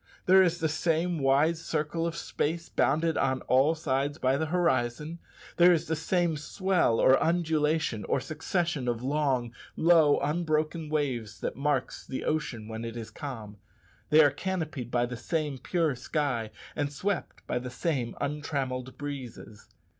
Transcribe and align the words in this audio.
There 0.25 0.41
is 0.41 0.57
the 0.57 0.67
same 0.67 1.19
wide 1.19 1.57
circle 1.57 2.07
of 2.07 2.15
space 2.15 2.69
bounded 2.69 3.19
on 3.19 3.41
all 3.41 3.75
sides 3.75 4.17
by 4.17 4.35
the 4.35 4.47
horizon; 4.47 5.19
there 5.57 5.71
is 5.71 5.85
the 5.85 5.95
same 5.95 6.37
swell, 6.37 6.99
or 6.99 7.21
undulation, 7.21 8.03
or 8.05 8.19
succession 8.19 8.87
of 8.87 9.03
long 9.03 9.53
low 9.75 10.19
unbroken 10.21 10.89
waves 10.89 11.39
that 11.41 11.55
marks 11.55 12.03
the 12.03 12.23
ocean 12.25 12.67
when 12.67 12.83
it 12.83 12.97
is 12.97 13.11
calm; 13.11 13.57
they 14.09 14.23
are 14.23 14.31
canopied 14.31 14.89
by 14.89 15.05
the 15.05 15.17
same 15.17 15.59
pure 15.59 15.93
sky, 15.93 16.49
and 16.75 16.91
swept 16.91 17.45
by 17.45 17.59
the 17.59 17.69
same 17.69 18.15
untrammelled 18.19 18.97
breezes. 18.97 19.69